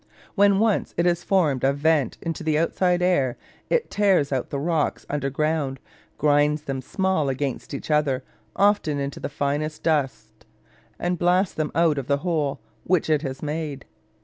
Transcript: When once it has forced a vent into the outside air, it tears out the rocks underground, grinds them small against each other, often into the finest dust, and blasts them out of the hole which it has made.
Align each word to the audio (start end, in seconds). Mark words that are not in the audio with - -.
When 0.33 0.57
once 0.57 0.95
it 0.97 1.05
has 1.05 1.23
forced 1.23 1.63
a 1.63 1.71
vent 1.73 2.17
into 2.23 2.43
the 2.43 2.57
outside 2.57 3.03
air, 3.03 3.37
it 3.69 3.91
tears 3.91 4.31
out 4.31 4.49
the 4.49 4.57
rocks 4.57 5.05
underground, 5.11 5.79
grinds 6.17 6.63
them 6.63 6.81
small 6.81 7.29
against 7.29 7.71
each 7.71 7.91
other, 7.91 8.23
often 8.55 8.97
into 8.99 9.19
the 9.19 9.29
finest 9.29 9.83
dust, 9.83 10.47
and 10.97 11.19
blasts 11.19 11.53
them 11.53 11.71
out 11.75 11.99
of 11.99 12.07
the 12.07 12.17
hole 12.25 12.59
which 12.83 13.11
it 13.11 13.21
has 13.21 13.43
made. 13.43 13.85